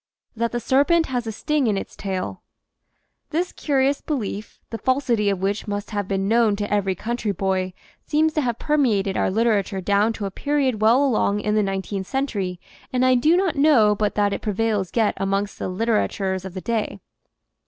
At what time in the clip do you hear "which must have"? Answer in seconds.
5.43-6.07